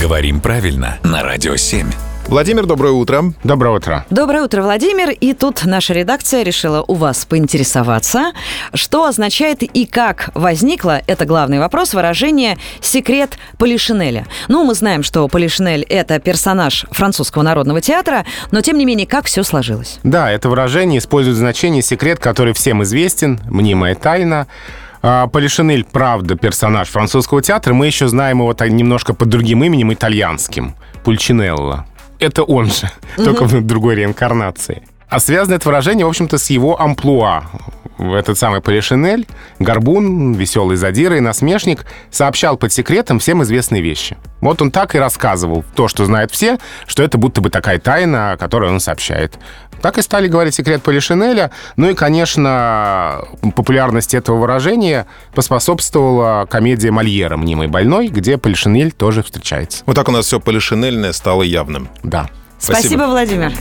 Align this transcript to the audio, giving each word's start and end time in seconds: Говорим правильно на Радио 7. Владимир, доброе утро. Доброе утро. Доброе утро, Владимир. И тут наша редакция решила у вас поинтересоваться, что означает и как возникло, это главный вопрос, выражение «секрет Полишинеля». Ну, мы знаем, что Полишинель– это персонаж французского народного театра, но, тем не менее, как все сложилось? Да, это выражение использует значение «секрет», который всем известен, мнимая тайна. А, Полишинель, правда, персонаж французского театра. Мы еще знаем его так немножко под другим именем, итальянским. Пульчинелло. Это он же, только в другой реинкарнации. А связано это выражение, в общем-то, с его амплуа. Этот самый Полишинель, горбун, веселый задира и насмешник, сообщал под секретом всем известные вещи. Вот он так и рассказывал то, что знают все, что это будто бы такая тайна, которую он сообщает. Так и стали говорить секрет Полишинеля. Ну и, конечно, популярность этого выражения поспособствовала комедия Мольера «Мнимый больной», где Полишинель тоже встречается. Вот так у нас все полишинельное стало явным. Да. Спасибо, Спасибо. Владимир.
Говорим 0.00 0.40
правильно 0.40 0.98
на 1.04 1.22
Радио 1.22 1.56
7. 1.56 1.86
Владимир, 2.26 2.64
доброе 2.64 2.92
утро. 2.94 3.34
Доброе 3.44 3.76
утро. 3.76 4.06
Доброе 4.08 4.44
утро, 4.44 4.62
Владимир. 4.62 5.10
И 5.10 5.34
тут 5.34 5.66
наша 5.66 5.92
редакция 5.92 6.42
решила 6.42 6.82
у 6.88 6.94
вас 6.94 7.26
поинтересоваться, 7.26 8.32
что 8.72 9.04
означает 9.04 9.62
и 9.62 9.84
как 9.84 10.30
возникло, 10.32 11.02
это 11.06 11.26
главный 11.26 11.58
вопрос, 11.58 11.92
выражение 11.92 12.56
«секрет 12.80 13.36
Полишинеля». 13.58 14.26
Ну, 14.48 14.64
мы 14.64 14.74
знаем, 14.74 15.02
что 15.02 15.28
Полишинель– 15.28 15.82
это 15.88 16.18
персонаж 16.18 16.86
французского 16.92 17.42
народного 17.42 17.82
театра, 17.82 18.24
но, 18.52 18.62
тем 18.62 18.78
не 18.78 18.86
менее, 18.86 19.06
как 19.06 19.26
все 19.26 19.42
сложилось? 19.42 19.98
Да, 20.02 20.30
это 20.30 20.48
выражение 20.48 21.00
использует 21.00 21.36
значение 21.36 21.82
«секрет», 21.82 22.20
который 22.20 22.54
всем 22.54 22.82
известен, 22.84 23.38
мнимая 23.50 23.94
тайна. 23.96 24.46
А, 25.02 25.26
Полишинель, 25.26 25.84
правда, 25.84 26.36
персонаж 26.36 26.88
французского 26.88 27.42
театра. 27.42 27.72
Мы 27.72 27.86
еще 27.86 28.08
знаем 28.08 28.38
его 28.38 28.52
так 28.54 28.70
немножко 28.70 29.14
под 29.14 29.28
другим 29.28 29.64
именем, 29.64 29.92
итальянским. 29.92 30.74
Пульчинелло. 31.04 31.86
Это 32.18 32.42
он 32.42 32.66
же, 32.66 32.90
только 33.16 33.44
в 33.44 33.66
другой 33.66 33.94
реинкарнации. 33.94 34.82
А 35.08 35.18
связано 35.18 35.54
это 35.54 35.68
выражение, 35.68 36.06
в 36.06 36.08
общем-то, 36.08 36.38
с 36.38 36.50
его 36.50 36.80
амплуа. 36.80 37.44
Этот 38.00 38.38
самый 38.38 38.60
Полишинель, 38.60 39.26
горбун, 39.58 40.32
веселый 40.32 40.76
задира 40.76 41.16
и 41.16 41.20
насмешник, 41.20 41.84
сообщал 42.10 42.56
под 42.56 42.72
секретом 42.72 43.18
всем 43.18 43.42
известные 43.42 43.82
вещи. 43.82 44.16
Вот 44.40 44.62
он 44.62 44.70
так 44.70 44.94
и 44.94 44.98
рассказывал 44.98 45.64
то, 45.74 45.86
что 45.86 46.06
знают 46.06 46.30
все, 46.30 46.58
что 46.86 47.02
это 47.02 47.18
будто 47.18 47.40
бы 47.40 47.50
такая 47.50 47.78
тайна, 47.78 48.36
которую 48.40 48.72
он 48.72 48.80
сообщает. 48.80 49.38
Так 49.82 49.98
и 49.98 50.02
стали 50.02 50.28
говорить 50.28 50.54
секрет 50.54 50.82
Полишинеля. 50.82 51.50
Ну 51.76 51.90
и, 51.90 51.94
конечно, 51.94 53.24
популярность 53.54 54.14
этого 54.14 54.38
выражения 54.38 55.06
поспособствовала 55.34 56.46
комедия 56.46 56.90
Мольера 56.90 57.36
«Мнимый 57.36 57.66
больной», 57.66 58.08
где 58.08 58.38
Полишинель 58.38 58.92
тоже 58.92 59.22
встречается. 59.22 59.82
Вот 59.86 59.94
так 59.94 60.08
у 60.08 60.12
нас 60.12 60.26
все 60.26 60.40
полишинельное 60.40 61.12
стало 61.12 61.42
явным. 61.42 61.88
Да. 62.02 62.28
Спасибо, 62.58 62.80
Спасибо. 62.80 63.02
Владимир. 63.06 63.52